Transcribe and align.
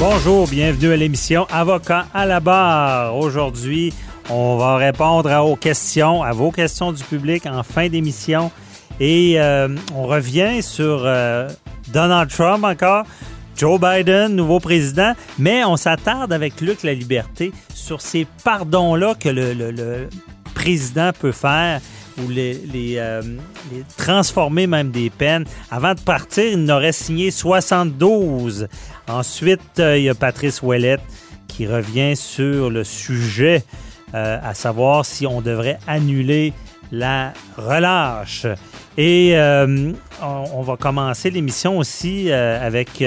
Bonjour, 0.00 0.48
bienvenue 0.48 0.92
à 0.92 0.96
l'émission 0.96 1.46
Avocat 1.50 2.06
à 2.14 2.24
la 2.24 2.40
barre. 2.40 3.14
Aujourd'hui, 3.18 3.92
on 4.30 4.56
va 4.56 4.76
répondre 4.76 5.30
à 5.30 5.42
vos 5.42 5.56
questions, 5.56 6.22
à 6.22 6.32
vos 6.32 6.50
questions 6.50 6.90
du 6.90 7.04
public 7.04 7.44
en 7.44 7.62
fin 7.62 7.90
d'émission. 7.90 8.50
Et 8.98 9.38
euh, 9.38 9.68
on 9.94 10.04
revient 10.04 10.62
sur 10.62 11.02
euh, 11.04 11.50
Donald 11.92 12.30
Trump 12.30 12.64
encore. 12.64 13.04
Joe 13.58 13.78
Biden, 13.78 14.34
nouveau 14.34 14.58
président, 14.58 15.12
mais 15.38 15.66
on 15.66 15.76
s'attarde 15.76 16.32
avec 16.32 16.62
Luc 16.62 16.82
La 16.82 16.94
Liberté 16.94 17.52
sur 17.74 18.00
ces 18.00 18.26
pardons-là 18.42 19.14
que 19.20 19.28
le, 19.28 20.08
président 20.54 21.10
peut 21.12 21.32
faire 21.32 21.82
euh, 22.28 23.22
les 23.72 23.84
transformer 23.96 24.66
même 24.66 24.90
des 24.90 25.10
peines. 25.10 25.44
Avant 25.70 25.94
de 25.94 26.00
partir, 26.00 26.44
il 26.44 26.64
n'aurait 26.64 26.92
signé 26.92 27.30
72. 27.30 28.68
Ensuite, 29.08 29.60
euh, 29.78 29.98
il 29.98 30.04
y 30.04 30.08
a 30.08 30.14
Patrice 30.14 30.62
Ouellette 30.62 31.00
qui 31.48 31.66
revient 31.66 32.16
sur 32.16 32.70
le 32.70 32.84
sujet, 32.84 33.64
euh, 34.14 34.38
à 34.42 34.54
savoir 34.54 35.04
si 35.04 35.26
on 35.26 35.40
devrait 35.40 35.78
annuler 35.86 36.52
la 36.92 37.32
relâche. 37.56 38.46
Et 38.98 39.34
on, 40.20 40.62
va 40.62 40.76
commencer 40.76 41.30
l'émission 41.30 41.78
aussi 41.78 42.30
avec 42.30 43.02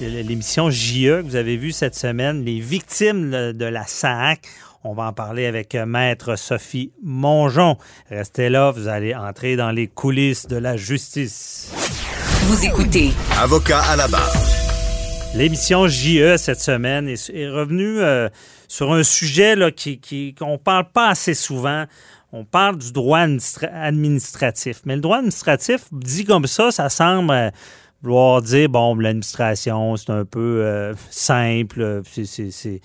l'émission 0.00 0.70
JE 0.70 1.20
que 1.20 1.22
vous 1.22 1.36
avez 1.36 1.56
vue 1.56 1.70
cette 1.70 1.94
semaine, 1.94 2.44
les 2.44 2.58
victimes 2.58 3.52
de 3.52 3.64
la 3.66 3.84
SAC. 3.86 4.40
On 4.84 4.94
va 4.94 5.04
en 5.04 5.12
parler 5.12 5.46
avec 5.46 5.74
euh, 5.74 5.86
Maître 5.86 6.36
Sophie 6.36 6.92
Mongeon. 7.02 7.76
Restez 8.10 8.48
là, 8.48 8.70
vous 8.70 8.86
allez 8.86 9.14
entrer 9.14 9.56
dans 9.56 9.70
les 9.72 9.88
coulisses 9.88 10.46
de 10.46 10.56
la 10.56 10.76
justice. 10.76 11.72
Vous 12.44 12.64
écoutez 12.64 13.10
Avocat 13.40 13.80
à 13.80 13.96
la 13.96 14.06
barre. 14.06 14.32
L'émission 15.34 15.88
JE 15.88 16.36
cette 16.36 16.60
semaine 16.60 17.08
est, 17.08 17.48
revenue 17.48 18.00
euh, 18.00 18.28
sur 18.68 18.92
un 18.92 19.02
sujet 19.02 19.56
là, 19.56 19.70
qui, 19.70 20.34
qu'on 20.38 20.52
ne 20.52 20.56
parle 20.56 20.90
pas 20.92 21.08
assez 21.08 21.34
souvent. 21.34 21.84
On 22.32 22.44
parle 22.44 22.78
du 22.78 22.92
droit 22.92 23.18
administra- 23.20 23.72
administratif. 23.74 24.82
Mais 24.84 24.94
le 24.94 25.00
droit 25.00 25.16
administratif, 25.18 25.86
dit 25.90 26.24
comme 26.24 26.46
ça, 26.46 26.70
ça 26.70 26.88
semble 26.88 27.32
euh, 27.32 27.50
vouloir 28.02 28.42
dire, 28.42 28.68
bon, 28.68 28.94
l'administration, 28.94 29.96
c'est 29.96 30.10
un 30.10 30.24
peu 30.24 30.60
euh, 30.62 30.94
simple. 31.10 32.02
c'est- 32.24 32.80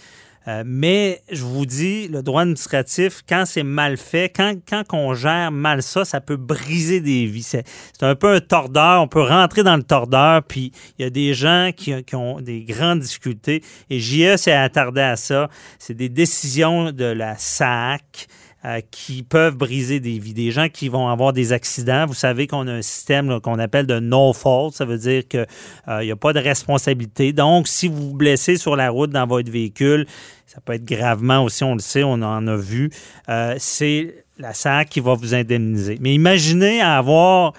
euh, 0.47 0.63
mais 0.65 1.21
je 1.31 1.43
vous 1.43 1.65
dis, 1.65 2.07
le 2.07 2.21
droit 2.21 2.41
administratif, 2.41 3.21
quand 3.27 3.45
c'est 3.45 3.63
mal 3.63 3.97
fait, 3.97 4.29
quand, 4.35 4.55
quand 4.67 4.83
on 4.91 5.13
gère 5.13 5.51
mal 5.51 5.81
ça, 5.81 6.05
ça 6.05 6.21
peut 6.21 6.35
briser 6.35 6.99
des 6.99 7.25
vies. 7.25 7.43
C'est 7.43 7.65
un 8.01 8.15
peu 8.15 8.35
un 8.35 8.39
tordeur. 8.39 9.01
On 9.01 9.07
peut 9.07 9.21
rentrer 9.21 9.63
dans 9.63 9.77
le 9.77 9.83
tordeur, 9.83 10.43
puis 10.43 10.71
il 10.97 11.03
y 11.03 11.05
a 11.05 11.09
des 11.09 11.33
gens 11.33 11.71
qui, 11.75 12.03
qui 12.03 12.15
ont 12.15 12.41
des 12.41 12.63
grandes 12.63 12.99
difficultés. 12.99 13.63
Et 13.89 13.99
JE 13.99 14.35
s'est 14.37 14.51
attardé 14.51 15.01
à 15.01 15.15
ça. 15.15 15.49
C'est 15.79 15.93
des 15.93 16.09
décisions 16.09 16.91
de 16.91 17.05
la 17.05 17.37
SAC. 17.37 18.27
Euh, 18.65 18.81
qui 18.91 19.23
peuvent 19.23 19.55
briser 19.55 19.99
des 19.99 20.19
vies, 20.19 20.33
des 20.33 20.51
gens 20.51 20.69
qui 20.69 20.89
vont 20.89 21.07
avoir 21.07 21.33
des 21.33 21.53
accidents. 21.53 22.05
Vous 22.05 22.13
savez 22.13 22.47
qu'on 22.47 22.67
a 22.67 22.71
un 22.71 22.81
système 22.81 23.39
qu'on 23.41 23.59
appelle 23.59 23.87
de 23.87 23.99
no 23.99 24.33
fault, 24.33 24.71
ça 24.71 24.85
veut 24.85 24.97
dire 24.97 25.27
qu'il 25.27 25.45
n'y 25.87 26.11
a 26.11 26.15
pas 26.15 26.33
de 26.33 26.39
responsabilité. 26.39 27.33
Donc, 27.33 27.67
si 27.67 27.87
vous 27.87 28.09
vous 28.09 28.15
blessez 28.15 28.57
sur 28.57 28.75
la 28.75 28.89
route 28.89 29.09
dans 29.09 29.27
votre 29.27 29.51
véhicule, 29.51 30.05
ça 30.53 30.61
peut 30.61 30.73
être 30.73 30.85
gravement 30.85 31.43
aussi, 31.43 31.63
on 31.63 31.73
le 31.73 31.79
sait, 31.79 32.03
on 32.03 32.13
en 32.13 32.47
a 32.47 32.55
vu, 32.55 32.91
euh, 33.27 33.55
c'est 33.57 34.23
la 34.37 34.53
SAC 34.53 34.89
qui 34.89 34.99
va 34.99 35.15
vous 35.15 35.33
indemniser. 35.33 35.97
Mais 35.99 36.13
imaginez 36.13 36.79
avoir 36.81 37.53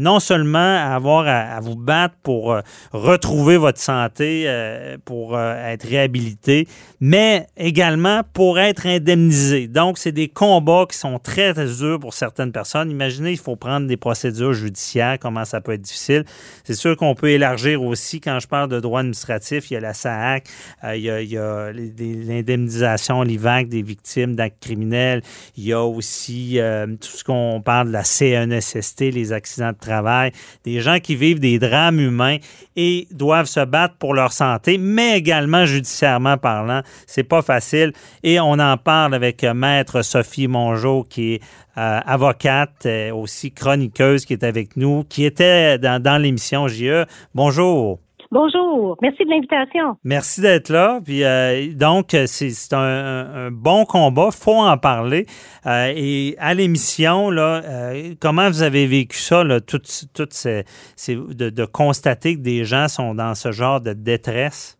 non 0.00 0.20
seulement 0.20 0.76
avoir 0.76 1.26
à, 1.28 1.60
vous 1.60 1.76
battre 1.76 2.16
pour 2.22 2.52
euh, 2.52 2.60
retrouver 2.92 3.56
votre 3.56 3.78
santé, 3.78 4.44
euh, 4.46 4.96
pour 5.04 5.36
euh, 5.36 5.54
être 5.72 5.86
réhabilité, 5.86 6.66
mais 7.00 7.46
également 7.56 8.22
pour 8.32 8.58
être 8.58 8.86
indemnisé. 8.86 9.68
Donc, 9.68 9.98
c'est 9.98 10.12
des 10.12 10.28
combats 10.28 10.86
qui 10.90 10.98
sont 10.98 11.18
très, 11.18 11.54
très 11.54 11.66
durs 11.66 12.00
pour 12.00 12.14
certaines 12.14 12.52
personnes. 12.52 12.90
Imaginez, 12.90 13.32
il 13.32 13.38
faut 13.38 13.56
prendre 13.56 13.86
des 13.86 13.96
procédures 13.96 14.52
judiciaires, 14.52 15.18
comment 15.20 15.44
ça 15.44 15.60
peut 15.60 15.72
être 15.72 15.82
difficile. 15.82 16.24
C'est 16.64 16.74
sûr 16.74 16.96
qu'on 16.96 17.14
peut 17.14 17.30
élargir 17.30 17.82
aussi, 17.82 18.20
quand 18.20 18.38
je 18.40 18.48
parle 18.48 18.68
de 18.68 18.80
droit 18.80 19.00
administratif, 19.00 19.70
il 19.70 19.74
y 19.74 19.76
a 19.76 19.80
la 19.80 19.94
SAAC, 19.94 20.48
il 20.94 21.00
y 21.00 21.10
a, 21.10 21.22
il 21.22 21.30
y 21.30 21.38
a 21.38 21.70
l'indemnisation, 21.72 23.22
l'IVAC 23.22 23.68
des 23.68 23.82
victimes 23.82 24.34
d'actes 24.34 24.60
criminels, 24.60 25.22
il 25.56 25.64
y 25.64 25.72
a 25.72 25.82
aussi 25.82 26.58
tout 27.00 27.08
ce 27.08 27.24
qu'on 27.24 27.62
parle 27.64 27.88
de 27.88 27.92
la 27.92 28.04
CNSST, 28.04 29.12
les 29.12 29.32
accidents 29.32 29.72
travail, 29.76 30.32
des 30.64 30.80
gens 30.80 30.98
qui 30.98 31.16
vivent 31.16 31.40
des 31.40 31.58
drames 31.58 32.00
humains 32.00 32.38
et 32.76 33.06
doivent 33.10 33.46
se 33.46 33.64
battre 33.64 33.96
pour 33.98 34.14
leur 34.14 34.32
santé, 34.32 34.78
mais 34.78 35.16
également 35.18 35.64
judiciairement 35.64 36.36
parlant. 36.38 36.82
C'est 37.06 37.24
pas 37.24 37.42
facile. 37.42 37.92
Et 38.22 38.40
on 38.40 38.58
en 38.58 38.76
parle 38.76 39.14
avec 39.14 39.44
euh, 39.44 39.54
Maître 39.54 40.02
Sophie 40.02 40.48
Mongeau, 40.48 41.04
qui 41.08 41.34
est 41.34 41.42
euh, 41.78 42.00
avocate, 42.06 42.86
euh, 42.86 43.12
aussi 43.12 43.52
chroniqueuse, 43.52 44.24
qui 44.24 44.32
est 44.32 44.44
avec 44.44 44.76
nous, 44.76 45.04
qui 45.04 45.24
était 45.24 45.78
dans 45.78 46.22
l'émission 46.22 46.68
JE. 46.68 47.04
Bonjour. 47.34 48.05
Bonjour, 48.32 48.96
merci 49.02 49.24
de 49.24 49.30
l'invitation. 49.30 49.96
Merci 50.04 50.40
d'être 50.40 50.68
là. 50.70 51.00
Puis 51.04 51.22
euh, 51.24 51.72
donc, 51.74 52.06
c'est 52.26 52.72
un, 52.72 52.78
un- 52.78 53.50
bon 53.50 53.84
combat. 53.84 54.30
faut 54.32 54.52
en 54.54 54.76
parler. 54.78 55.26
Euh, 55.66 55.92
et 55.94 56.34
à 56.38 56.52
l'émission, 56.54 57.30
là, 57.30 57.62
euh, 57.64 58.14
comment 58.20 58.48
vous 58.48 58.62
avez 58.62 58.86
vécu 58.86 59.16
ça, 59.18 59.44
là, 59.44 59.60
toutes, 59.60 59.88
toutes 60.14 60.32
ces, 60.32 60.64
ces- 60.96 61.14
de, 61.16 61.50
de 61.50 61.64
constater 61.64 62.34
que 62.36 62.40
des 62.42 62.64
gens 62.64 62.88
sont 62.88 63.14
dans 63.14 63.34
ce 63.34 63.52
genre 63.52 63.80
de 63.80 63.92
détresse? 63.92 64.76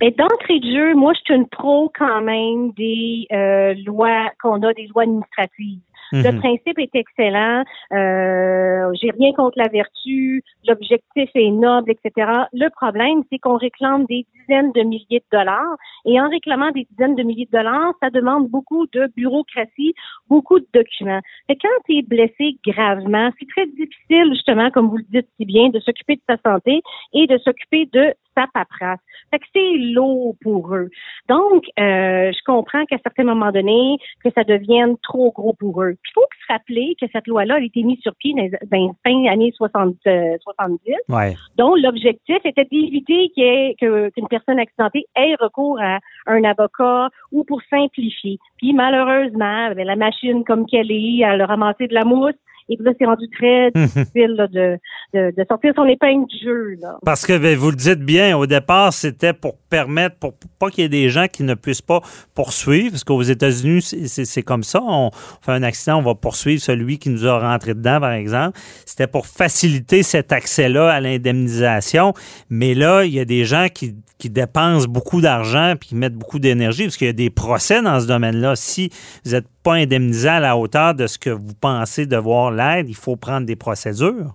Ben, 0.00 0.10
d'entrée 0.16 0.58
de 0.60 0.66
jeu, 0.72 0.94
moi, 0.94 1.12
je 1.14 1.20
suis 1.24 1.34
une 1.34 1.46
pro 1.48 1.92
quand 1.96 2.22
même 2.22 2.72
des 2.72 3.26
euh, 3.32 3.74
lois 3.86 4.30
qu'on 4.42 4.62
a, 4.62 4.72
des 4.72 4.86
lois 4.94 5.02
administratives. 5.02 5.78
Le 6.12 6.32
Mhm. 6.32 6.38
principe 6.40 6.78
est 6.78 6.94
excellent. 6.94 7.64
Euh, 7.92 8.90
J'ai 9.00 9.10
rien 9.10 9.32
contre 9.32 9.58
la 9.58 9.68
vertu. 9.68 10.42
L'objectif 10.66 11.30
est 11.34 11.50
noble, 11.50 11.90
etc. 11.92 12.30
Le 12.52 12.68
problème, 12.70 13.22
c'est 13.30 13.38
qu'on 13.38 13.56
réclame 13.56 14.04
des 14.06 14.26
dizaines 14.34 14.72
de 14.72 14.82
milliers 14.82 15.22
de 15.30 15.38
dollars. 15.38 15.76
Et 16.04 16.20
en 16.20 16.28
réclamant 16.28 16.70
des 16.72 16.86
dizaines 16.90 17.14
de 17.14 17.22
milliers 17.22 17.46
de 17.46 17.56
dollars, 17.56 17.92
ça 18.00 18.10
demande 18.10 18.48
beaucoup 18.48 18.86
de 18.92 19.06
bureaucratie, 19.16 19.94
beaucoup 20.28 20.58
de 20.58 20.66
documents. 20.74 21.20
Fait 21.46 21.56
quand 21.56 21.68
tu 21.86 21.98
es 21.98 22.02
blessé 22.02 22.56
gravement, 22.66 23.30
c'est 23.38 23.48
très 23.48 23.66
difficile, 23.66 24.32
justement, 24.32 24.70
comme 24.70 24.88
vous 24.88 24.96
le 24.98 25.04
dites 25.10 25.28
si 25.36 25.44
bien, 25.44 25.68
de 25.68 25.78
s'occuper 25.80 26.16
de 26.16 26.22
sa 26.28 26.36
santé 26.44 26.82
et 27.12 27.26
de 27.26 27.38
s'occuper 27.38 27.86
de 27.92 28.14
sa 28.36 28.46
paperasse. 28.52 29.00
Fait 29.30 29.38
que 29.38 29.46
c'est 29.54 29.76
lourd 29.92 30.34
pour 30.42 30.74
eux. 30.74 30.88
Donc, 31.28 31.64
euh, 31.78 32.32
je 32.32 32.44
comprends 32.44 32.84
qu'à 32.86 32.98
certains 33.02 33.24
moments 33.24 33.52
donnés, 33.52 33.98
que 34.24 34.30
ça 34.34 34.44
devienne 34.44 34.96
trop 35.02 35.32
gros 35.32 35.54
pour 35.54 35.82
eux. 35.82 35.92
Il 35.92 36.12
faut 36.14 36.26
se 36.46 36.52
rappeler 36.52 36.94
que 37.00 37.06
cette 37.12 37.26
loi-là 37.26 37.56
a 37.56 37.60
été 37.60 37.82
mise 37.82 38.00
sur 38.00 38.14
pied 38.16 38.34
dans 38.34 38.42
les 38.42 38.90
fin 39.04 39.24
années 39.32 39.52
60, 39.56 39.96
euh, 40.06 40.36
70, 40.42 40.94
Ouais. 41.08 41.34
dont 41.56 41.74
l'objectif 41.74 42.38
était 42.44 42.66
d'éviter 42.70 43.30
qu'une 43.78 44.28
personne 44.28 44.58
accidentée 44.58 45.04
ait 45.16 45.34
recours 45.40 45.80
à 45.80 45.98
un 46.26 46.44
avocat 46.44 47.08
ou 47.32 47.44
pour 47.44 47.60
simplifier. 47.70 48.38
Puis 48.58 48.72
malheureusement, 48.72 49.70
la 49.76 49.96
machine 49.96 50.44
comme 50.44 50.66
qu'elle 50.66 50.90
est, 50.90 51.20
elle 51.20 51.40
a 51.40 51.46
ramassé 51.46 51.86
de 51.86 51.94
la 51.94 52.04
mousse 52.04 52.34
et 52.70 52.76
puis 52.76 52.84
là, 52.86 52.92
c'est 52.98 53.04
rendu 53.04 53.28
très 53.36 53.70
difficile 53.72 54.34
là, 54.36 54.46
de, 54.46 54.78
de, 55.12 55.34
de 55.36 55.44
sortir 55.48 55.72
son 55.76 55.84
épingle 55.86 56.26
du 56.26 56.36
jeu. 56.44 56.76
Là. 56.80 56.96
Parce 57.04 57.26
que 57.26 57.36
ben, 57.36 57.56
vous 57.56 57.70
le 57.70 57.76
dites 57.76 58.00
bien, 58.00 58.36
au 58.36 58.46
départ, 58.46 58.92
c'était 58.92 59.32
pour 59.32 59.56
permettre, 59.68 60.16
pour 60.16 60.34
pas 60.58 60.70
qu'il 60.70 60.82
y 60.82 60.86
ait 60.86 60.88
des 60.88 61.08
gens 61.10 61.26
qui 61.26 61.42
ne 61.42 61.54
puissent 61.54 61.82
pas 61.82 62.00
poursuivre, 62.34 62.90
parce 62.92 63.04
qu'aux 63.04 63.22
États-Unis, 63.22 63.82
c'est- 63.82 64.42
comme 64.42 64.62
ça. 64.62 64.80
On 64.82 65.10
fait 65.42 65.52
un 65.52 65.62
accident, 65.62 65.98
on 65.98 66.02
va 66.02 66.14
poursuivre 66.14 66.62
celui 66.62 66.98
qui 66.98 67.10
nous 67.10 67.26
a 67.26 67.38
rentré 67.38 67.74
dedans, 67.74 68.00
par 68.00 68.12
exemple. 68.12 68.58
C'était 68.86 69.06
pour 69.06 69.26
faciliter 69.26 70.02
cet 70.02 70.32
accès-là 70.32 70.88
à 70.90 71.00
l'indemnisation. 71.00 72.14
Mais 72.48 72.74
là, 72.74 73.04
il 73.04 73.12
y 73.12 73.20
a 73.20 73.24
des 73.24 73.44
gens 73.44 73.66
qui, 73.72 73.94
qui 74.18 74.30
dépensent 74.30 74.86
beaucoup 74.88 75.20
d'argent 75.20 75.74
puis 75.78 75.90
qui 75.90 75.94
mettent 75.94 76.14
beaucoup 76.14 76.38
d'énergie, 76.38 76.84
parce 76.84 76.96
qu'il 76.96 77.06
y 77.06 77.10
a 77.10 77.14
des 77.14 77.30
procès 77.30 77.82
dans 77.82 78.00
ce 78.00 78.06
domaine-là. 78.06 78.56
Si 78.56 78.90
vous 79.24 79.32
n'êtes 79.32 79.46
pas 79.62 79.74
indemnisé 79.74 80.28
à 80.28 80.40
la 80.40 80.56
hauteur 80.56 80.94
de 80.94 81.06
ce 81.06 81.18
que 81.18 81.30
vous 81.30 81.54
pensez 81.60 82.06
devoir 82.06 82.50
l'aide, 82.50 82.88
il 82.88 82.96
faut 82.96 83.16
prendre 83.16 83.46
des 83.46 83.56
procédures? 83.56 84.34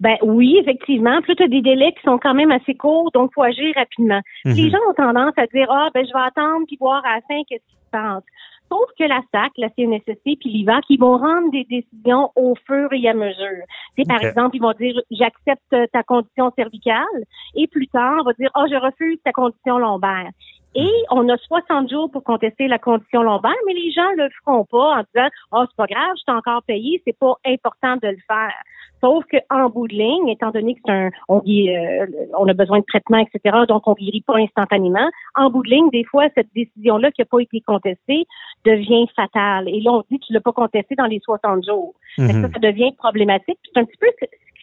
Ben 0.00 0.16
oui, 0.22 0.58
effectivement. 0.60 1.20
Plus 1.22 1.34
tu 1.34 1.42
as 1.42 1.48
des 1.48 1.62
délais 1.62 1.92
qui 1.92 2.02
sont 2.04 2.18
quand 2.18 2.34
même 2.34 2.52
assez 2.52 2.74
courts, 2.74 3.10
donc 3.12 3.30
il 3.32 3.34
faut 3.34 3.42
agir 3.42 3.74
rapidement. 3.74 4.20
Mhm. 4.44 4.52
Les 4.52 4.70
gens 4.70 4.78
ont 4.88 4.94
tendance 4.94 5.32
à 5.36 5.46
dire 5.46 5.66
Ah, 5.70 5.88
ben 5.94 6.06
je 6.06 6.12
vais 6.12 6.24
attendre 6.24 6.66
puis 6.66 6.76
voir 6.78 7.04
à 7.04 7.16
la 7.16 7.20
fin 7.22 7.42
qu'est-ce 7.48 7.64
qui 7.68 7.76
se 7.76 7.90
passe. 7.90 8.22
Sauf 8.70 8.90
que 8.98 9.04
la 9.04 9.22
SAC, 9.32 9.52
la 9.56 9.70
CNSST 9.70 10.38
puis 10.38 10.50
l'IVA, 10.50 10.80
qui 10.82 10.98
vont 10.98 11.16
rendre 11.16 11.50
des 11.50 11.64
décisions 11.64 12.30
au 12.36 12.54
fur 12.66 12.88
et 12.92 13.08
à 13.08 13.14
mesure. 13.14 13.64
Tu 13.96 14.02
sais, 14.02 14.08
par 14.08 14.22
exemple, 14.22 14.56
ils 14.56 14.60
vont 14.60 14.74
dire 14.78 15.00
j'accepte 15.10 15.74
ta 15.90 16.02
condition 16.02 16.52
cervicale 16.54 17.24
et 17.54 17.66
plus 17.66 17.88
tard, 17.88 18.18
on 18.20 18.24
va 18.24 18.32
dire 18.34 18.50
ah, 18.54 18.66
je 18.70 18.76
refuse 18.76 19.18
ta 19.24 19.32
condition 19.32 19.78
lombaire. 19.78 20.30
Et 20.74 20.92
on 21.10 21.28
a 21.28 21.36
60 21.36 21.90
jours 21.90 22.10
pour 22.10 22.22
contester 22.22 22.68
la 22.68 22.78
condition 22.78 23.22
lombaire, 23.22 23.52
mais 23.66 23.74
les 23.74 23.90
gens 23.90 24.10
le 24.16 24.28
feront 24.44 24.64
pas 24.64 24.98
en 24.98 25.02
disant 25.14 25.28
oh 25.52 25.64
c'est 25.68 25.76
pas 25.76 25.86
grave, 25.86 26.14
je 26.18 26.24
t'ai 26.24 26.32
encore 26.32 26.62
payé, 26.64 27.02
c'est 27.06 27.18
pas 27.18 27.34
important 27.46 27.96
de 27.96 28.08
le 28.08 28.18
faire. 28.26 28.54
Sauf 29.00 29.24
qu'en 29.30 29.68
bout 29.70 29.86
de 29.86 29.94
ligne, 29.94 30.28
étant 30.28 30.50
donné 30.50 30.74
que 30.74 30.80
c'est 30.84 30.92
un, 30.92 31.10
on, 31.28 31.38
guérit, 31.38 31.76
euh, 31.76 32.06
on 32.36 32.48
a 32.48 32.52
besoin 32.52 32.80
de 32.80 32.84
traitement, 32.84 33.18
etc., 33.18 33.58
donc 33.68 33.86
on 33.86 33.94
guérit 33.94 34.22
pas 34.22 34.36
instantanément, 34.38 35.08
en 35.36 35.50
bout 35.50 35.62
de 35.62 35.70
ligne, 35.70 35.88
des 35.90 36.04
fois, 36.04 36.24
cette 36.34 36.48
décision-là 36.54 37.12
qui 37.12 37.20
n'a 37.20 37.26
pas 37.26 37.38
été 37.38 37.60
contestée 37.60 38.26
devient 38.64 39.06
fatale. 39.14 39.68
Et 39.68 39.80
là, 39.80 39.92
on 39.92 40.04
dit 40.10 40.18
que 40.18 40.26
tu 40.26 40.32
l'as 40.32 40.40
pas 40.40 40.52
contestée 40.52 40.96
dans 40.96 41.06
les 41.06 41.20
60 41.20 41.64
jours. 41.64 41.94
Mhm. 42.18 42.42
ça, 42.42 42.48
ça 42.52 42.58
devient 42.58 42.92
problématique. 42.98 43.58
C'est 43.72 43.80
un 43.80 43.84
petit 43.84 43.98
peu 43.98 44.08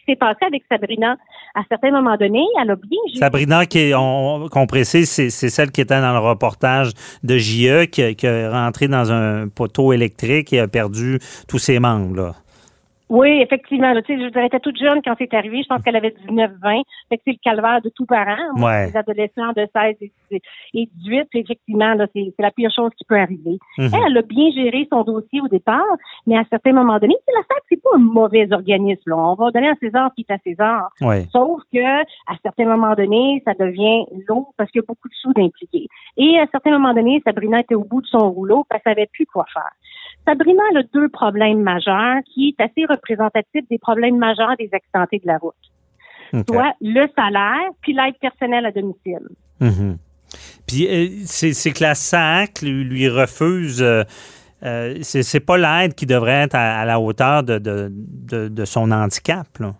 s'est 0.06 0.16
passé 0.16 0.38
avec 0.46 0.62
Sabrina. 0.70 1.16
À 1.54 1.62
certains 1.68 1.90
moments 1.90 2.16
donnés, 2.16 2.46
elle 2.60 2.70
a 2.70 2.76
bien 2.76 2.98
Sabrina, 3.18 3.66
qui 3.66 3.92
qu'on 3.92 4.66
précise, 4.66 5.10
c'est 5.10 5.30
celle 5.30 5.70
qui 5.70 5.80
était 5.80 6.00
dans 6.00 6.12
le 6.12 6.18
reportage 6.18 6.92
de 7.22 7.38
JE, 7.38 7.86
qui, 7.86 8.02
est 8.02 8.48
rentré 8.48 8.88
dans 8.88 9.12
un 9.12 9.48
poteau 9.48 9.92
électrique 9.92 10.52
et 10.52 10.60
a 10.60 10.68
perdu 10.68 11.18
tous 11.48 11.58
ses 11.58 11.78
membres. 11.78 12.34
Oui, 13.08 13.40
effectivement. 13.40 13.92
là, 13.92 14.02
tu 14.02 14.16
sais, 14.16 14.20
je 14.20 14.36
elle 14.38 14.46
était 14.46 14.58
toute 14.60 14.76
jeune 14.78 15.00
quand 15.04 15.14
c'est 15.16 15.32
arrivé. 15.34 15.62
Je 15.62 15.68
pense 15.68 15.82
qu'elle 15.82 15.94
avait 15.96 16.14
19-20. 16.28 16.82
Fait 17.08 17.16
que 17.16 17.22
c'est 17.24 17.32
le 17.32 17.38
calvaire 17.42 17.80
de 17.82 17.88
tout 17.90 18.04
parent. 18.06 18.36
Moi, 18.56 18.66
Ouais. 18.70 18.86
Les 18.88 18.96
adolescents 18.96 19.52
de 19.56 19.66
16 19.72 19.96
et, 20.00 20.42
et 20.74 20.88
18, 21.04 21.26
puis 21.30 21.38
effectivement, 21.38 21.94
là, 21.94 22.06
c'est 22.12 22.32
c'est 22.36 22.42
la 22.42 22.50
pire 22.50 22.70
chose 22.74 22.90
qui 22.98 23.04
peut 23.04 23.16
arriver. 23.16 23.58
Mhm. 23.78 23.90
Elle, 23.94 24.00
elle 24.08 24.18
a 24.18 24.22
bien 24.22 24.50
géré 24.50 24.88
son 24.90 25.02
dossier 25.02 25.40
au 25.40 25.46
départ, 25.48 25.84
mais 26.26 26.36
à 26.36 26.42
certains 26.50 26.72
moments 26.72 26.98
donnés, 26.98 27.14
la 27.28 27.42
SAC, 27.42 27.62
c'est 27.68 27.80
pas 27.80 27.90
un 27.94 27.98
mauvais 27.98 28.52
organisme. 28.52 29.10
Là. 29.10 29.16
On 29.16 29.34
va 29.34 29.52
donner 29.52 29.68
à 29.68 29.74
César 29.76 30.10
qui 30.16 30.26
est 30.28 30.32
à 30.34 30.38
César. 30.38 30.90
Ouais. 31.00 31.26
Sauf 31.30 31.60
que 31.72 32.00
à 32.02 32.34
certains 32.42 32.64
moments 32.66 32.94
donnés, 32.94 33.40
ça 33.44 33.54
devient 33.54 34.04
lourd 34.28 34.52
parce 34.56 34.70
qu'il 34.72 34.80
y 34.80 34.84
a 34.84 34.86
beaucoup 34.86 35.08
de 35.08 35.14
sous 35.14 35.32
d'impliqués. 35.32 35.86
Et 36.16 36.38
à 36.40 36.46
certains 36.50 36.72
moments 36.72 36.92
donnés, 36.92 37.22
Sabrina 37.24 37.60
était 37.60 37.74
au 37.76 37.84
bout 37.84 38.00
de 38.02 38.06
son 38.08 38.30
rouleau, 38.30 38.64
parce 38.68 38.82
qu'elle 38.82 38.94
savait 38.94 39.08
plus 39.12 39.26
quoi 39.26 39.44
faire. 39.52 39.70
Sabrina 40.26 40.62
a 40.76 40.82
deux 40.92 41.08
problèmes 41.08 41.62
majeurs 41.62 42.16
qui 42.34 42.54
est 42.58 42.62
assez 42.62 42.84
représentatif 42.88 43.62
des 43.70 43.78
problèmes 43.78 44.18
majeurs 44.18 44.56
des 44.58 44.68
accidentés 44.72 45.18
de 45.18 45.26
la 45.26 45.38
route. 45.38 45.54
Soit 46.48 46.74
le 46.80 47.06
salaire, 47.16 47.70
puis 47.80 47.92
l'aide 47.92 48.18
personnelle 48.20 48.66
à 48.66 48.72
domicile. 48.72 49.28
Mhm. 49.60 49.96
Puis 50.66 50.86
euh, 50.88 51.08
c'est 51.24 51.72
que 51.72 51.82
la 51.82 51.94
SAC 51.94 52.62
lui, 52.62 52.84
lui 52.84 53.08
refuse. 53.08 53.80
euh, 53.80 54.02
euh, 54.64 54.98
c'est 55.02 55.22
c'est 55.22 55.40
pas 55.40 55.56
l'aide 55.56 55.94
qui 55.94 56.06
devrait 56.06 56.42
être 56.44 56.56
à, 56.56 56.80
à 56.80 56.84
la 56.84 56.98
hauteur 56.98 57.44
de, 57.44 57.58
de, 57.58 57.88
de, 57.92 58.48
de 58.48 58.64
son 58.64 58.90
handicap. 58.90 59.46
Là. 59.60 59.74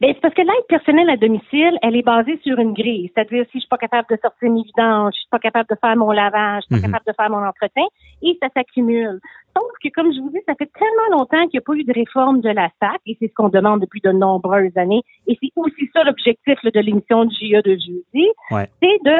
Ben, 0.00 0.12
c'est 0.14 0.20
parce 0.20 0.32
que 0.32 0.40
l'aide 0.40 0.66
personnelle 0.66 1.10
à 1.10 1.18
domicile, 1.18 1.78
elle 1.82 1.94
est 1.94 2.02
basée 2.02 2.38
sur 2.42 2.58
une 2.58 2.72
grille. 2.72 3.10
C'est-à-dire, 3.14 3.44
si 3.50 3.58
je 3.58 3.60
suis 3.60 3.68
pas 3.68 3.76
capable 3.76 4.06
de 4.10 4.16
sortir 4.22 4.50
mes 4.50 4.62
vidanges, 4.62 5.12
je 5.14 5.18
suis 5.20 5.28
pas 5.30 5.38
capable 5.38 5.68
de 5.68 5.76
faire 5.78 5.94
mon 5.96 6.10
lavage, 6.10 6.62
je 6.62 6.74
suis 6.74 6.80
pas 6.82 6.86
Mhm. 6.88 6.92
capable 6.94 7.04
de 7.06 7.12
faire 7.14 7.30
mon 7.30 7.46
entretien, 7.46 7.84
et 8.22 8.38
ça 8.42 8.48
s'accumule. 8.54 9.20
Sauf 9.54 9.70
que, 9.84 9.88
comme 9.90 10.10
je 10.14 10.20
vous 10.20 10.30
dis, 10.30 10.38
ça 10.46 10.54
fait 10.54 10.70
tellement 10.72 11.18
longtemps 11.18 11.42
qu'il 11.48 11.58
n'y 11.58 11.58
a 11.58 11.66
pas 11.66 11.74
eu 11.74 11.84
de 11.84 11.92
réforme 11.92 12.40
de 12.40 12.48
la 12.48 12.70
SAC, 12.80 12.98
et 13.04 13.16
c'est 13.20 13.28
ce 13.28 13.34
qu'on 13.34 13.50
demande 13.50 13.80
depuis 13.82 14.00
de 14.00 14.10
nombreuses 14.10 14.74
années, 14.76 15.02
et 15.26 15.36
c'est 15.42 15.50
aussi 15.56 15.90
ça 15.92 16.02
l'objectif 16.04 16.56
de 16.64 16.80
l'émission 16.80 17.26
de 17.26 17.30
JE 17.32 17.60
de 17.62 17.72
jeudi, 17.72 18.26
Ouais. 18.50 18.68
c'est 18.82 18.98
de 19.04 19.16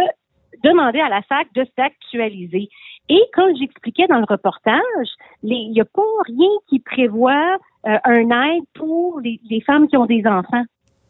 demander 0.64 1.00
à 1.00 1.10
la 1.10 1.20
SAC 1.28 1.52
de 1.54 1.66
s'actualiser. 1.76 2.68
Et 3.10 3.20
comme 3.34 3.54
j'expliquais 3.56 4.06
dans 4.06 4.18
le 4.18 4.26
reportage, 4.28 4.80
il 5.42 5.72
n'y 5.72 5.80
a 5.80 5.84
pas 5.84 6.02
rien 6.26 6.48
qui 6.68 6.78
prévoit 6.80 7.58
euh, 7.86 7.98
un 8.04 8.30
aide 8.30 8.64
pour 8.74 9.20
les, 9.20 9.40
les 9.48 9.60
femmes 9.60 9.88
qui 9.88 9.96
ont 9.96 10.06
des 10.06 10.26
enfants. 10.26 10.64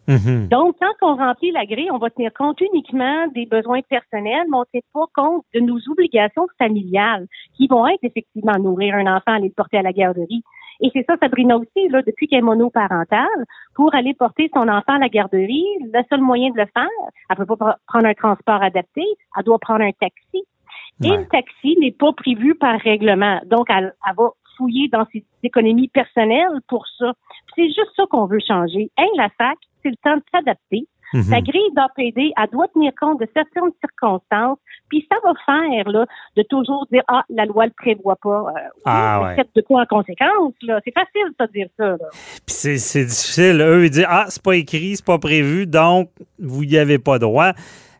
Mhm. 0.09 0.49
Donc, 0.49 0.77
quand 0.81 0.95
on 1.03 1.15
remplit 1.17 1.53
la 1.53 1.67
grille, 1.67 1.91
on 1.93 1.99
va 1.99 2.11
tenir 2.11 2.33
compte 2.33 2.61
uniquement 2.61 3.29
des 3.29 3.47
besoins 3.47 3.81
personnels, 3.83 4.47
mais 4.49 4.57
on 4.57 4.61
ne 4.61 4.71
tient 4.73 4.81
pas 4.93 5.07
compte 5.15 5.45
de 5.55 5.61
nos 5.61 5.79
obligations 5.89 6.47
familiales, 6.59 7.27
qui 7.57 7.69
vont 7.69 7.87
être 7.87 8.03
effectivement 8.03 8.59
nourrir 8.59 8.97
un 8.97 9.07
enfant, 9.07 9.35
aller 9.35 9.49
le 9.49 9.55
porter 9.55 9.79
à 9.79 9.83
la 9.83 9.93
garderie. 9.93 10.43
Et 10.81 10.91
c'est 10.95 11.05
ça, 11.07 11.17
Sabrina 11.21 11.57
aussi, 11.57 11.89
là, 11.91 12.03
depuis 12.03 12.27
qu'elle 12.27 12.41
est 12.41 12.43
monoparentale, 12.43 13.45
pour 13.75 13.95
aller 13.95 14.15
porter 14.15 14.51
son 14.55 14.67
enfant 14.69 14.95
à 14.95 14.99
la 14.99 15.11
garderie, 15.11 15.67
le 15.81 16.03
seul 16.09 16.23
moyen 16.23 16.51
de 16.51 16.57
le 16.57 16.67
faire, 16.75 16.89
elle 17.29 17.37
peut 17.37 17.47
pas 17.47 17.55
pr- 17.55 17.77
prendre 17.87 18.07
un 18.07 18.15
transport 18.15 18.63
adapté, 18.63 19.05
elle 19.37 19.45
doit 19.45 19.59
prendre 19.59 19.83
un 19.83 19.93
taxi. 19.93 20.45
Et 21.03 21.09
le 21.09 21.27
taxi 21.29 21.77
n'est 21.81 21.93
pas 21.93 22.13
prévu 22.13 22.55
par 22.55 22.79
règlement. 22.79 23.41
Donc, 23.47 23.69
elle, 23.71 23.95
elle 24.07 24.17
va 24.17 24.31
fouiller 24.61 24.89
dans 24.89 25.07
ses 25.13 25.25
économies 25.43 25.89
personnelles 25.89 26.61
pour 26.69 26.85
ça. 26.99 27.13
C'est 27.57 27.67
juste 27.67 27.93
ça 27.97 28.05
qu'on 28.11 28.27
veut 28.27 28.39
changer. 28.47 28.91
Hein, 28.99 29.07
la 29.17 29.29
SAC, 29.39 29.57
c'est 29.83 29.89
le 29.91 29.97
temps 30.05 30.17
de 30.17 30.23
s'adapter. 30.33 30.87
Mhm. 31.13 31.25
La 31.29 31.41
grille 31.41 31.73
d'APD, 31.75 32.33
elle 32.41 32.51
doit 32.53 32.69
tenir 32.69 32.93
compte 33.01 33.19
de 33.19 33.27
certaines 33.35 33.73
circonstances, 33.81 34.59
puis 34.89 35.05
ça 35.11 35.19
va 35.25 35.33
faire 35.45 35.89
là, 35.91 36.07
de 36.37 36.43
toujours 36.45 36.87
dire 36.93 37.03
ah 37.09 37.25
la 37.29 37.47
loi 37.47 37.67
le 37.67 37.73
prévoit 37.77 38.15
pas. 38.23 38.45
Euh, 38.47 38.53
oui, 38.77 38.83
Ah, 38.85 39.35
ouais. 39.37 39.45
de 39.57 39.61
quoi 39.63 39.83
en 39.83 39.87
conséquence 39.87 40.53
là? 40.63 40.79
C'est 40.85 40.95
facile 40.95 41.35
de 41.41 41.47
dire 41.53 41.67
ça. 41.77 41.97
Puis 42.47 42.55
c'est 42.79 43.05
difficile. 43.07 43.61
Eux, 43.61 43.87
ils 43.87 43.91
disent 43.91 44.07
Ah, 44.09 44.27
c'est 44.29 44.41
pas 44.43 44.55
écrit, 44.55 44.95
c'est 44.95 45.05
pas 45.05 45.19
prévu, 45.19 45.67
donc 45.67 46.11
vous 46.39 46.65
n'y 46.65 46.77
avez 46.77 47.01
pas 47.01 47.19
droit. 47.19 47.55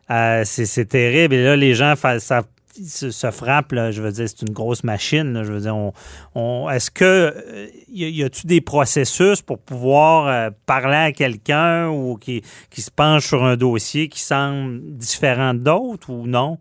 Euh, 0.09 0.43
c'est 0.45 0.85
terrible. 0.85 1.35
Et 1.35 1.43
là, 1.43 1.55
les 1.57 1.73
gens 1.73 1.95
fa- 1.97 2.19
ça, 2.19 2.43
se, 2.75 3.11
se 3.11 3.31
frappent. 3.31 3.71
là. 3.71 3.91
je 3.91 4.01
veux 4.01 4.11
dire, 4.11 4.27
c'est 4.27 4.41
une 4.41 4.53
grosse 4.53 4.83
machine. 4.83 5.33
là. 5.33 5.43
je 5.43 5.51
veux 5.53 5.61
dire, 5.61 5.75
on, 5.75 5.93
on- 6.35 6.69
est-ce 6.69 6.91
que 6.91 7.03
euh, 7.05 7.67
y, 7.89 8.23
a-tu 8.23 8.47
des 8.47 8.61
processus 8.61 9.41
pour 9.41 9.59
pouvoir 9.59 10.27
euh, 10.27 10.49
parler 10.65 10.95
à 10.97 11.11
quelqu'un 11.11 11.89
ou 11.89 12.17
qui, 12.17 12.41
qui 12.69 12.81
se 12.81 12.91
penche 12.91 13.27
sur 13.27 13.43
un 13.43 13.55
dossier 13.57 14.07
qui 14.09 14.19
semble 14.21 14.79
différent 14.97 15.53
d'autres 15.53 16.09
ou 16.09 16.27
non? 16.27 16.57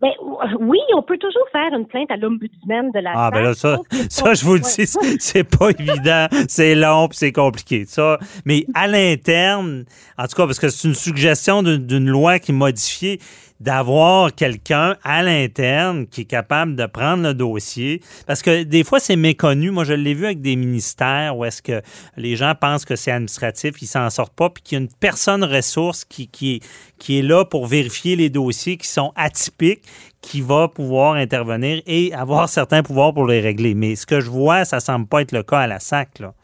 Ben 0.00 0.10
oui, 0.58 0.78
on 0.96 1.02
peut 1.02 1.16
toujours 1.16 1.46
faire 1.52 1.72
une 1.78 1.86
plainte 1.86 2.10
à 2.10 2.16
l'ombudsman 2.16 2.90
de 2.92 2.98
la 2.98 3.12
Ah, 3.14 3.30
ben 3.30 3.40
là, 3.42 3.54
ça, 3.54 3.78
ça 4.10 4.34
je 4.34 4.44
vous 4.44 4.54
le 4.54 4.58
dis, 4.58 4.84
c'est- 5.20 5.44
pas 5.44 5.70
évident, 5.70 6.26
c'est 6.48 6.74
long 6.74 7.06
puis 7.06 7.18
c'est 7.18 7.30
compliqué. 7.30 7.84
Ça, 7.86 8.18
mais 8.44 8.66
à 8.74 8.88
l'interne, 8.88 9.84
en 10.18 10.26
tout 10.26 10.34
cas, 10.34 10.46
parce 10.46 10.58
que 10.58 10.70
c'est 10.70 10.88
une 10.88 10.96
suggestion 10.96 11.62
d'une 11.62 12.08
loi 12.08 12.40
qui 12.40 12.50
est 12.50 12.54
modifiée, 12.54 13.20
d'avoir 13.62 14.34
quelqu'un 14.34 14.96
à 15.04 15.22
l'interne 15.22 16.08
qui 16.08 16.22
est 16.22 16.24
capable 16.24 16.74
de 16.74 16.84
prendre 16.86 17.22
le 17.22 17.32
dossier. 17.32 18.02
Parce 18.26 18.42
que 18.42 18.64
des 18.64 18.82
fois, 18.82 18.98
c'est 18.98 19.14
méconnu. 19.14 19.70
Moi, 19.70 19.84
je 19.84 19.92
l'ai 19.92 20.14
vu 20.14 20.24
avec 20.24 20.40
des 20.40 20.56
ministères 20.56 21.36
où 21.36 21.44
est-ce 21.44 21.62
que 21.62 21.80
les 22.16 22.34
gens 22.34 22.54
pensent 22.60 22.84
que 22.84 22.96
c'est 22.96 23.12
administratif, 23.12 23.80
ils 23.80 23.86
s'en 23.86 24.10
sortent 24.10 24.34
pas, 24.34 24.50
puis 24.50 24.64
qu'il 24.64 24.78
y 24.78 24.80
a 24.80 24.82
une 24.82 24.90
personne 24.90 25.44
ressource 25.44 26.04
qui, 26.04 26.26
qui, 26.26 26.56
est, 26.56 26.60
qui 26.98 27.20
est 27.20 27.22
là 27.22 27.44
pour 27.44 27.66
vérifier 27.66 28.16
les 28.16 28.30
dossiers 28.30 28.76
qui 28.76 28.88
sont 28.88 29.12
atypiques, 29.14 29.84
qui 30.20 30.40
va 30.40 30.66
pouvoir 30.66 31.14
intervenir 31.14 31.82
et 31.86 32.12
avoir 32.14 32.48
certains 32.48 32.82
pouvoirs 32.82 33.14
pour 33.14 33.26
les 33.26 33.40
régler. 33.40 33.74
Mais 33.74 33.94
ce 33.94 34.06
que 34.06 34.18
je 34.18 34.28
vois, 34.28 34.64
ça 34.64 34.80
semble 34.80 35.06
pas 35.06 35.22
être 35.22 35.32
le 35.32 35.44
cas 35.44 35.60
à 35.60 35.66
la 35.68 35.78
SAC. 35.78 36.18
Là. 36.18 36.34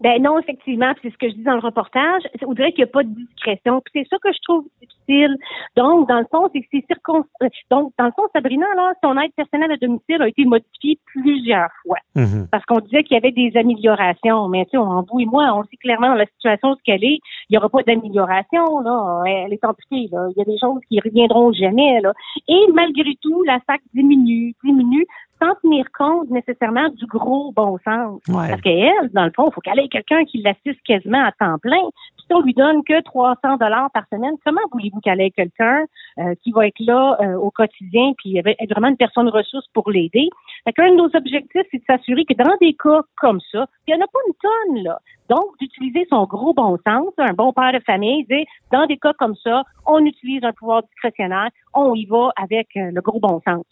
Ben 0.00 0.22
non, 0.22 0.38
effectivement, 0.38 0.92
c'est 1.02 1.10
ce 1.10 1.18
que 1.18 1.28
je 1.28 1.34
dis 1.34 1.42
dans 1.42 1.54
le 1.54 1.60
reportage. 1.60 2.22
On 2.46 2.52
dirait 2.52 2.72
qu'il 2.72 2.84
n'y 2.84 2.90
a 2.90 2.92
pas 2.92 3.02
de 3.02 3.08
discrétion. 3.08 3.82
C'est 3.92 4.06
ça 4.08 4.16
que 4.22 4.32
je 4.32 4.38
trouve 4.42 4.64
difficile. 4.80 5.36
Donc, 5.76 6.08
dans 6.08 6.20
le 6.20 6.26
fond, 6.30 6.48
c'est 6.54 6.86
circon... 6.86 7.24
Donc, 7.70 7.92
dans 7.98 8.06
le 8.06 8.12
fond, 8.12 8.22
Sabrina, 8.32 8.66
là, 8.76 8.92
son 9.02 9.18
aide 9.18 9.32
personnelle 9.34 9.72
à 9.72 9.76
domicile 9.76 10.22
a 10.22 10.28
été 10.28 10.44
modifiée 10.44 10.98
plusieurs 11.06 11.68
fois. 11.82 11.98
Mhm. 12.14 12.46
Parce 12.50 12.64
qu'on 12.66 12.78
disait 12.80 13.02
qu'il 13.02 13.14
y 13.14 13.18
avait 13.18 13.32
des 13.32 13.56
améliorations. 13.56 14.48
Mais 14.48 14.64
tu 14.66 14.72
sais, 14.72 14.78
on, 14.78 15.02
vous 15.02 15.20
et 15.20 15.26
moi, 15.26 15.52
on 15.54 15.64
sait 15.64 15.76
clairement 15.76 16.08
dans 16.08 16.14
la 16.14 16.26
situation 16.26 16.74
ce 16.76 16.82
qu'elle 16.84 17.04
est, 17.04 17.18
il 17.48 17.52
n'y 17.52 17.58
aura 17.58 17.68
pas 17.68 17.82
d'amélioration, 17.82 18.80
là. 18.80 19.22
Elle 19.26 19.52
est 19.52 19.64
amputée, 19.64 20.08
là. 20.12 20.28
Il 20.30 20.38
y 20.38 20.42
a 20.42 20.44
des 20.44 20.58
choses 20.58 20.80
qui 20.88 21.00
reviendront 21.00 21.52
jamais, 21.52 22.00
là. 22.00 22.12
Et 22.48 22.66
malgré 22.72 23.16
tout, 23.20 23.42
la 23.42 23.58
SAC 23.66 23.80
diminue, 23.94 24.54
diminue, 24.62 25.06
sans 25.40 25.54
tenir 25.62 25.86
compte 25.96 26.30
nécessairement 26.30 26.88
du 26.90 27.06
gros 27.06 27.52
bon 27.52 27.78
sens. 27.84 28.20
Ouais. 28.28 28.48
Parce 28.48 28.60
qu'elle, 28.60 29.10
dans 29.12 29.24
le 29.24 29.32
fond, 29.34 29.48
il 29.48 29.52
faut 29.52 29.60
qu'elle 29.60 29.78
ait 29.78 29.88
quelqu'un 29.88 30.24
qui 30.24 30.42
l'assiste 30.42 30.82
quasiment 30.84 31.24
à 31.24 31.32
temps 31.32 31.58
plein. 31.58 31.82
Puis 32.16 32.26
si 32.26 32.34
on 32.34 32.40
lui 32.42 32.54
donne 32.54 32.84
que 32.84 33.00
300 33.02 33.56
dollars 33.56 33.90
par 33.92 34.04
semaine, 34.12 34.34
comment 34.44 34.60
voulez-vous 34.72 35.00
qu'elle 35.00 35.20
ait 35.20 35.30
quelqu'un 35.30 35.84
euh, 36.18 36.34
qui 36.42 36.52
va 36.52 36.66
être 36.66 36.80
là 36.80 37.16
euh, 37.20 37.34
au 37.36 37.50
quotidien 37.50 38.12
puis 38.18 38.38
être 38.38 38.70
vraiment 38.70 38.88
une 38.88 38.96
personne 38.96 39.28
ressource 39.28 39.66
pour 39.72 39.90
l'aider? 39.90 40.28
Fait 40.64 40.72
qu'un 40.72 40.90
de 40.90 40.96
nos 40.96 41.10
objectifs, 41.14 41.66
c'est 41.70 41.78
de 41.78 41.84
s'assurer 41.86 42.24
que 42.24 42.34
dans 42.34 42.56
des 42.60 42.74
cas 42.74 43.02
comme 43.16 43.40
ça, 43.52 43.66
il 43.86 43.94
n'y 43.94 44.00
en 44.00 44.04
a 44.04 44.08
pas 44.08 44.18
une 44.26 44.34
tonne, 44.34 44.84
là. 44.84 44.98
Donc, 45.28 45.58
d'utiliser 45.60 46.06
son 46.10 46.24
gros 46.24 46.54
bon 46.54 46.78
sens, 46.86 47.12
un 47.18 47.34
bon 47.34 47.52
père 47.52 47.72
de 47.72 47.80
famille, 47.84 48.24
dire, 48.24 48.46
dans 48.72 48.86
des 48.86 48.96
cas 48.96 49.12
comme 49.18 49.34
ça, 49.42 49.62
on 49.86 50.04
utilise 50.04 50.42
un 50.42 50.52
pouvoir 50.52 50.82
discrétionnaire, 50.82 51.50
on 51.74 51.94
y 51.94 52.06
va 52.06 52.30
avec 52.36 52.68
euh, 52.76 52.90
le 52.92 53.00
gros 53.02 53.20
bon 53.20 53.40
sens. 53.46 53.64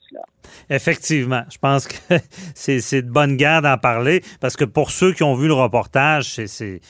Effectivement, 0.68 1.42
je 1.50 1.58
pense 1.58 1.88
que 1.88 2.14
c'est 2.54 3.02
de 3.02 3.10
bonne 3.10 3.36
guerre 3.36 3.62
d'en 3.62 3.78
parler 3.78 4.22
parce 4.40 4.56
que 4.56 4.64
pour 4.64 4.90
ceux 4.90 5.12
qui 5.12 5.22
ont 5.22 5.34
vu 5.34 5.48
le 5.48 5.54
reportage, 5.54 6.26
c'est 6.46 6.80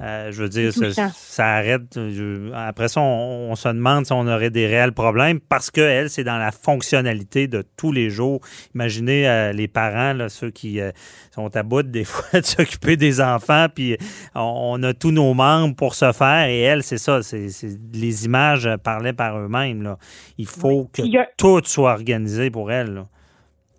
Euh, 0.00 0.32
je 0.32 0.42
veux 0.42 0.48
dire, 0.48 0.72
ça, 1.12 1.46
arrête. 1.56 1.82
Je- 1.94 2.50
après 2.54 2.88
ça, 2.88 3.00
on, 3.02 3.50
on 3.50 3.54
se 3.54 3.68
demande 3.68 4.06
si 4.06 4.12
on 4.12 4.26
aurait 4.26 4.50
des 4.50 4.66
réels 4.66 4.92
problèmes 4.92 5.40
parce 5.40 5.70
que 5.70 5.80
elle, 5.80 6.08
c'est 6.08 6.24
dans 6.24 6.38
la 6.38 6.52
fonctionnalité 6.52 7.48
de 7.48 7.62
tous 7.76 7.92
les 7.92 8.08
jours. 8.08 8.40
Imaginez 8.74 9.28
euh, 9.28 9.52
les 9.52 9.68
parents, 9.68 10.12
là, 10.14 10.28
ceux 10.28 10.50
qui 10.50 10.80
euh, 10.80 10.90
sont 11.34 11.54
à 11.54 11.62
bout 11.62 11.82
des 11.82 12.04
fois 12.04 12.40
de 12.40 12.46
s'occuper 12.46 12.96
des 12.96 13.20
enfants, 13.20 13.66
puis 13.74 13.96
on, 14.34 14.78
on 14.80 14.82
a 14.84 14.94
tous 14.94 15.10
nos 15.12 15.34
membres 15.34 15.76
pour 15.76 15.94
se 15.94 16.12
faire. 16.12 16.46
Et 16.48 16.60
elle, 16.60 16.82
c'est 16.82 16.98
ça. 16.98 17.22
C'est, 17.22 17.48
les 17.92 18.24
images 18.24 18.66
euh, 18.66 18.76
parlaient 18.78 19.12
par 19.12 19.38
eux-mêmes. 19.38 19.96
Il 20.38 20.46
faut 20.46 20.88
que 20.92 21.02
a- 21.18 21.26
tout 21.36 21.60
soit 21.64 21.92
organisé 21.92 22.50
pour 22.50 22.72
elle. 22.72 22.94
là. 22.94 23.06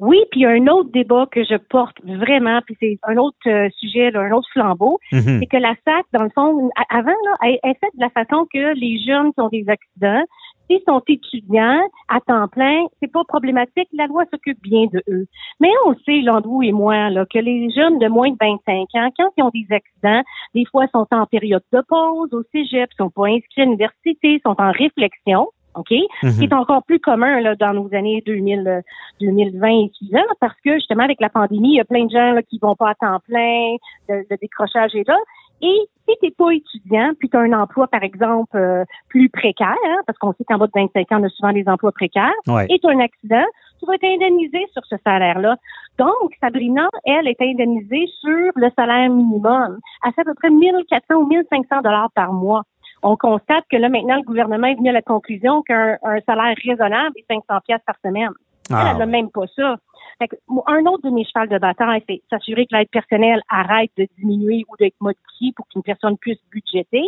Oui, 0.01 0.17
puis 0.31 0.41
il 0.41 0.43
y 0.43 0.45
a 0.47 0.49
un 0.49 0.67
autre 0.67 0.89
débat 0.91 1.27
que 1.31 1.43
je 1.43 1.55
porte 1.55 1.97
vraiment, 2.03 2.59
puis 2.65 2.75
c'est 2.79 2.97
un 3.03 3.17
autre 3.17 3.37
euh, 3.47 3.69
sujet, 3.77 4.09
là, 4.09 4.21
un 4.21 4.31
autre 4.31 4.49
flambeau, 4.51 4.99
Mhm. 5.13 5.39
c'est 5.39 5.45
que 5.45 5.57
la 5.57 5.75
SAC, 5.85 6.05
dans 6.11 6.23
le 6.23 6.31
fond, 6.33 6.69
avant, 6.89 7.11
là, 7.11 7.35
elle, 7.43 7.59
elle 7.63 7.75
fait 7.79 7.91
de 7.95 8.01
la 8.01 8.09
façon 8.09 8.47
que 8.51 8.73
les 8.73 8.99
jeunes 9.05 9.31
qui 9.33 9.39
ont 9.41 9.49
des 9.49 9.65
accidents, 9.69 10.23
s'ils 10.67 10.81
sont 10.87 11.01
étudiants 11.07 11.81
à 12.07 12.19
temps 12.21 12.47
plein, 12.47 12.85
c'est 12.99 13.11
pas 13.11 13.23
problématique, 13.27 13.89
la 13.93 14.07
loi 14.07 14.23
s'occupe 14.31 14.59
bien 14.63 14.85
de 14.91 15.03
eux. 15.07 15.27
Mais 15.59 15.69
on 15.85 15.93
sait, 16.05 16.21
Landreau 16.21 16.63
et 16.63 16.71
moi, 16.71 17.09
là, 17.11 17.25
que 17.31 17.37
les 17.39 17.69
jeunes 17.69 17.99
de 17.99 18.07
moins 18.07 18.29
de 18.31 18.37
25 18.39 18.87
ans, 18.95 19.09
quand 19.17 19.29
ils 19.37 19.43
ont 19.43 19.51
des 19.53 19.67
accidents, 19.69 20.23
des 20.55 20.65
fois 20.65 20.87
sont 20.93 21.05
en 21.11 21.25
période 21.27 21.63
de 21.71 21.81
pause 21.87 22.33
au 22.33 22.41
cégep, 22.51 22.89
sont 22.97 23.09
pas 23.11 23.27
inscrits 23.27 23.61
à 23.61 23.65
l'université, 23.65 24.41
sont 24.43 24.55
en 24.57 24.71
réflexion. 24.71 25.49
OK? 25.75 25.91
Mhm. 26.23 26.31
qui 26.33 26.43
est 26.45 26.53
encore 26.53 26.83
plus 26.83 26.99
commun 26.99 27.39
là, 27.41 27.55
dans 27.55 27.73
nos 27.73 27.93
années 27.93 28.21
2000, 28.25 28.67
euh, 28.67 28.81
2020 29.21 29.67
et 29.69 29.91
suivants, 29.93 30.19
parce 30.39 30.59
que 30.63 30.73
justement, 30.75 31.03
avec 31.03 31.21
la 31.21 31.29
pandémie, 31.29 31.73
il 31.73 31.77
y 31.77 31.79
a 31.79 31.85
plein 31.85 32.05
de 32.05 32.11
gens 32.11 32.31
là, 32.33 32.41
qui 32.43 32.59
vont 32.59 32.75
pas 32.75 32.89
à 32.89 32.95
temps 32.95 33.19
plein, 33.27 33.75
le, 34.09 34.25
le 34.29 34.37
décrochage 34.37 34.95
est 34.95 35.07
là. 35.07 35.17
Et 35.63 35.77
si 36.09 36.15
tu 36.19 36.25
n'es 36.25 36.31
pas 36.31 36.51
étudiant, 36.51 37.11
puis 37.19 37.29
tu 37.29 37.37
as 37.37 37.41
un 37.41 37.53
emploi, 37.53 37.87
par 37.87 38.01
exemple, 38.03 38.57
euh, 38.57 38.83
plus 39.09 39.29
précaire, 39.29 39.75
hein, 39.87 39.99
parce 40.07 40.17
qu'on 40.17 40.33
sait 40.33 40.43
qu'en 40.43 40.57
bas 40.57 40.65
de 40.65 40.71
25 40.73 41.11
ans, 41.11 41.19
on 41.21 41.23
a 41.23 41.29
souvent 41.29 41.53
des 41.53 41.67
emplois 41.67 41.91
précaires, 41.91 42.31
Ouais. 42.47 42.65
et 42.69 42.79
tu 42.79 42.87
as 42.87 42.91
un 42.91 42.99
accident, 42.99 43.45
tu 43.79 43.85
vas 43.85 43.93
être 43.95 44.03
indemnisé 44.03 44.59
sur 44.73 44.83
ce 44.85 44.95
salaire-là. 45.05 45.55
Donc, 45.99 46.31
Sabrina, 46.41 46.89
elle, 47.05 47.27
est 47.27 47.39
indemnisée 47.41 48.07
sur 48.21 48.51
le 48.55 48.69
salaire 48.75 49.09
minimum. 49.11 49.77
Elle 50.05 50.13
fait 50.13 50.21
à 50.21 50.25
peu 50.25 50.33
près 50.33 50.49
1400 50.49 51.15
ou 51.15 51.27
1500 51.27 51.81
dollars 51.83 52.09
par 52.15 52.33
mois. 52.33 52.63
On 53.03 53.15
constate 53.15 53.65
que 53.71 53.77
là, 53.77 53.89
maintenant, 53.89 54.15
le 54.17 54.23
gouvernement 54.23 54.67
est 54.67 54.75
venu 54.75 54.89
à 54.89 54.93
la 54.93 55.01
conclusion 55.01 55.61
qu'un 55.63 55.97
un 56.03 56.19
salaire 56.25 56.55
raisonnable 56.63 57.15
est 57.17 57.25
500 57.27 57.59
pièces 57.65 57.81
par 57.85 57.95
semaine. 58.03 58.31
Ah, 58.71 58.91
Elle, 58.91 58.97
n'a 58.97 59.05
même 59.05 59.29
pas 59.31 59.45
ça. 59.55 59.75
Fait 60.19 60.27
que, 60.27 60.35
un 60.67 60.85
autre 60.85 61.09
de 61.09 61.13
mes 61.13 61.25
chevals 61.25 61.49
de 61.49 61.57
bataille, 61.57 62.03
c'est 62.07 62.21
s'assurer 62.29 62.67
que 62.67 62.75
l'aide 62.75 62.89
personnelle 62.89 63.41
arrête 63.49 63.91
de 63.97 64.07
diminuer 64.19 64.63
ou 64.69 64.75
d'être 64.77 64.95
modifiée 65.01 65.51
pour 65.55 65.67
qu'une 65.67 65.81
personne 65.81 66.17
puisse 66.17 66.39
budgéter 66.51 67.03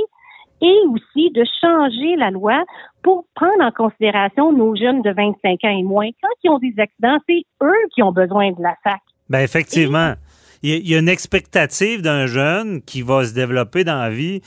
et 0.62 0.80
aussi 0.90 1.30
de 1.32 1.44
changer 1.62 2.16
la 2.16 2.32
loi 2.32 2.64
pour 3.04 3.26
prendre 3.36 3.64
en 3.64 3.72
considération 3.72 4.52
nos 4.52 4.76
jeunes 4.76 5.02
de 5.02 5.12
25 5.12 5.64
ans 5.64 5.78
et 5.78 5.84
moins. 5.84 6.10
Quand 6.22 6.30
ils 6.44 6.50
ont 6.50 6.60
des 6.60 6.74
accidents, 6.78 7.18
c'est 7.28 7.44
eux 7.62 7.88
qui 7.94 8.02
ont 8.02 8.12
besoin 8.12 8.52
de 8.52 8.62
la 8.62 8.76
SAC. 8.84 9.02
Ben 9.30 9.42
effectivement. 9.42 10.14
Il 10.66 10.88
y 10.88 10.96
a 10.96 11.00
une 11.00 11.10
expectative 11.10 12.02
d'un 12.02 12.26
jeune 12.26 12.82
qui 12.82 13.02
va 13.02 13.26
se 13.26 13.34
développer 13.34 13.84
dans 13.84 14.00
la 14.00 14.10
vie. 14.10 14.42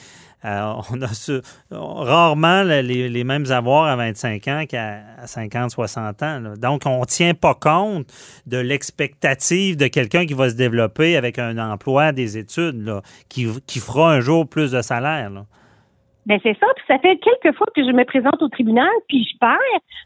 Euh, 0.47 0.75
on 0.93 1.03
a 1.03 1.09
ce- 1.09 1.43
rarement 1.71 2.62
le- 2.62 2.81
les, 2.83 3.09
les 3.09 3.25
mêmes 3.25 3.45
avoirs 3.50 3.85
à 3.87 3.97
25 3.97 4.47
ans 4.49 4.65
qu'à 4.69 5.00
à 5.21 5.26
50, 5.26 5.71
60 5.73 6.23
ans. 6.23 6.41
là. 6.41 6.57
Donc, 6.57 6.83
on 6.87 7.00
ne 7.00 7.05
tient 7.05 7.35
pas 7.35 7.55
compte 7.55 8.07
de 8.47 8.59
l'expectative 8.59 9.76
de 9.76 9.88
quelqu'un 9.88 10.25
qui 10.26 10.35
va 10.35 10.49
se 10.50 10.55
développer 10.57 11.17
avec 11.17 11.38
un 11.38 11.59
emploi, 11.59 12.12
des 12.12 12.38
études, 12.38 12.85
là, 12.85 13.03
qui, 13.29 13.47
qui 13.67 13.79
fera 13.81 14.12
un 14.12 14.21
jour 14.21 14.49
plus 14.49 14.73
de 14.73 14.83
salaire. 14.83 15.31
là. 15.31 15.45
Ben 16.26 16.41
c'est 16.43 16.57
ça, 16.59 16.67
puis 16.75 16.85
ça 16.88 16.99
fait 16.99 17.19
quelques 17.19 17.57
fois 17.57 17.69
que 17.75 17.83
je 17.85 17.93
me 17.93 18.05
présente 18.05 18.43
au 18.43 18.49
tribunal, 18.49 18.88
puis 19.09 19.25
je 19.33 19.38
perds 19.38 19.57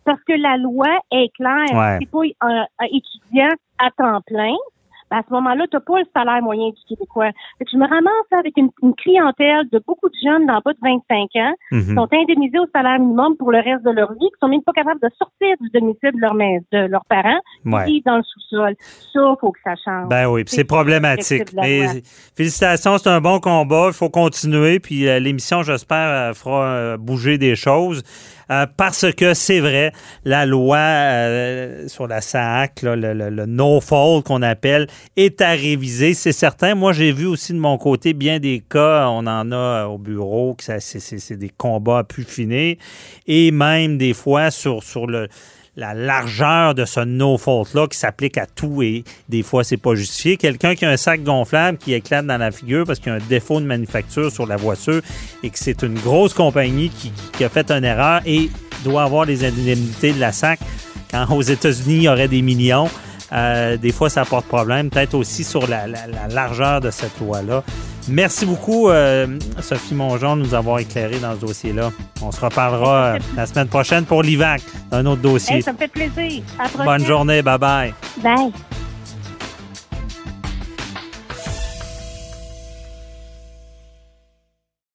parce 0.05 0.21
que 0.29 0.35
la 0.35 0.59
loi 0.59 0.87
est 1.11 1.31
claire. 1.35 1.73
Ouais. 1.73 1.97
C'est 2.01 2.11
pas 2.11 2.21
un, 2.47 2.67
un 2.79 2.87
étudiant 2.93 3.49
à 3.79 3.91
temps 3.97 4.21
plein. 4.27 4.53
Ben, 5.11 5.19
à 5.19 5.23
ce 5.29 5.33
moment-là, 5.35 5.65
tu 5.71 5.77
n'as 5.77 5.81
pas 5.81 5.99
le 5.99 6.05
salaire 6.15 6.43
moyen 6.43 6.69
du 6.69 6.81
Québécois. 6.89 7.31
Fait 7.59 7.65
que 7.65 7.71
je 7.73 7.77
me 7.77 7.87
ramasse 7.89 8.31
avec 8.39 8.57
une, 8.57 8.71
une 8.83 8.95
clientèle 8.95 9.69
de 9.73 9.83
beaucoup 9.87 10.09
de 10.09 10.15
jeunes 10.25 10.47
d'en 10.47 10.61
bas 10.65 10.73
de 10.73 10.79
25 10.83 11.29
ans 11.37 11.55
Mhm. 11.73 11.81
qui 11.89 11.95
sont 11.95 12.09
indemnisés 12.13 12.59
au 12.59 12.67
salaire 12.75 12.99
minimum 13.01 13.37
pour 13.37 13.51
le 13.53 13.59
reste 13.59 13.85
de 13.85 13.91
leur 13.91 14.13
vie, 14.13 14.19
qui 14.21 14.39
sont 14.41 14.49
même 14.49 14.63
pas 14.63 14.73
capables 14.73 15.01
de 15.01 15.09
sortir 15.19 15.57
du 15.61 15.69
domicile 15.71 16.13
de, 16.15 16.21
leur, 16.21 16.35
mais- 16.35 16.61
de 16.73 16.87
leurs 16.87 17.05
parents, 17.07 17.41
Ouais. 17.65 17.85
qui 17.87 17.93
vivent 17.95 18.05
dans 18.07 18.17
le 18.19 18.23
sous-sol. 18.23 18.75
Ça, 19.13 19.21
faut 19.41 19.51
que 19.53 19.59
ça 19.65 19.75
change. 19.85 20.09
Ben 20.09 20.27
oui, 20.29 20.43
c'est 20.47 20.57
C'est 20.57 20.65
problématique. 20.65 21.53
Mais 21.55 21.87
félicitations, 22.37 22.99
c'est 22.99 23.09
un 23.11 23.21
bon 23.21 23.41
combat. 23.41 23.87
Il 23.89 23.93
faut 23.95 24.11
continuer. 24.11 24.79
Puis 24.81 25.09
euh, 25.09 25.19
l'émission, 25.19 25.63
j'espère, 25.63 26.09
euh, 26.31 26.35
fera 26.35 26.65
euh, 26.65 26.97
bouger 26.97 27.39
des 27.39 27.57
choses. 27.57 28.03
Euh, 28.51 28.67
parce 28.77 29.07
que 29.13 29.33
c'est 29.33 29.61
vrai, 29.61 29.93
la 30.25 30.45
loi 30.45 30.77
euh, 30.79 31.87
sur 31.89 32.09
la 32.09 32.21
SAC, 32.21 32.83
là, 32.83 32.97
le, 32.97 33.13
le- 33.15 33.31
le 33.31 33.47
no-fault 33.47 34.23
qu'on 34.23 34.43
appelle, 34.43 34.87
est 35.17 35.41
à 35.41 35.51
réviser. 35.51 36.15
C'est 36.15 36.33
certain. 36.33 36.75
Moi, 36.75 36.93
j'ai 36.93 37.13
vu 37.13 37.27
aussi 37.27 37.53
de 37.53 37.59
mon 37.59 37.79
côté 37.79 38.13
bien 38.13 38.39
des 38.39 38.63
cas, 38.69 39.09
on 39.09 39.27
en 39.27 39.53
a 39.53 39.57
euh, 39.57 39.85
au 39.87 39.99
bureau, 39.99 40.55
que 40.55 40.65
c'est- 40.81 41.33
des 41.37 41.51
combats 41.51 41.99
à 41.99 42.05
pu 42.05 42.25
finir. 42.25 42.77
Et 43.27 43.51
même 43.51 43.99
des 43.99 44.15
fois 44.15 44.51
sur, 44.51 44.83
la 45.77 45.95
largeur 45.95 46.75
de 46.75 46.85
ce 46.85 47.01
no-fault-là 47.01 47.87
qui 47.87 47.97
s'applique 47.97 48.37
à 48.37 48.47
tout 48.47 48.83
et 48.83 49.05
des 49.29 49.43
fois, 49.43 49.65
c'est 49.65 49.77
pas 49.77 49.95
justifié. 49.95 50.37
Quelqu'un 50.37 50.75
qui 50.75 50.85
a 50.85 50.91
un 50.91 50.97
sac 50.97 51.23
gonflable 51.23 51.79
qui 51.79 51.95
éclate 51.95 52.27
dans 52.27 52.37
la 52.37 52.51
figure 52.51 52.85
parce 52.85 52.99
qu'il 52.99 53.09
y 53.11 53.15
a 53.15 53.17
un 53.19 53.27
défaut 53.29 53.61
de 53.61 53.67
manufacture 53.67 54.31
sur 54.31 54.47
la 54.47 54.57
voiture 54.57 55.01
et 55.43 55.49
que 55.49 55.59
c'est 55.59 55.83
une 55.83 55.95
grosse 55.95 56.35
compagnie 56.35 56.91
qui, 56.91 57.13
qui 57.33 57.45
a 57.45 57.49
fait 57.49 57.71
une 57.71 57.85
erreur 57.85 58.21
et 58.27 58.51
doit 58.85 59.05
avoir 59.05 59.25
les 59.25 59.45
indemnités 59.45 60.13
de 60.13 60.21
la 60.21 60.33
SAC 60.33 60.59
quand 61.11 61.27
aux 61.35 61.43
États-Unis, 61.43 61.95
il 61.97 62.03
y 62.03 62.09
aurait 62.09 62.29
des 62.29 62.43
millions. 62.43 62.89
Euh, 63.33 63.77
des 63.77 63.93
fois, 63.93 64.11
ça 64.11 64.25
porte 64.25 64.47
problème, 64.47 64.91
peut-être 64.91 65.15
aussi 65.15 65.45
sur 65.45 65.67
la, 65.69 65.87
la- 65.87 66.07
la 66.07 66.29
largeur 66.29 66.81
de 66.81 66.91
cette 66.91 67.19
loi-là. 67.21 67.63
Merci 68.09 68.45
beaucoup, 68.47 68.89
euh, 68.89 69.27
Sophie 69.61 69.95
Mongeon, 69.95 70.37
de 70.37 70.43
nous 70.43 70.55
avoir 70.55 70.79
éclairé 70.81 71.19
dans 71.19 71.35
ce 71.37 71.41
dossier-là. 71.41 71.91
On 72.23 72.33
se 72.33 72.41
reparlera 72.41 73.05
euh, 73.15 73.19
la 73.37 73.47
semaine 73.47 73.69
prochaine 73.69 74.05
pour 74.05 74.23
l'IVAC, 74.23 74.63
un 74.91 75.07
autre 75.07 75.23
dossier. 75.23 75.57
Hey, 75.57 75.63
ça 75.63 75.73
me 75.73 75.79
fait 75.79 75.89
plaisir. 75.89 76.43
À 76.59 76.69
prochaine. 76.69 76.87
Bonne 76.87 77.07
journée, 77.07 77.43
bye 77.43 77.59
bye. 77.59 77.95
Bye. 78.23 78.53